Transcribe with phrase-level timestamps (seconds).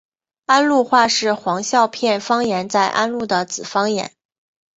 [0.47, 4.13] 安陆话是黄孝片方言在安陆的子方言。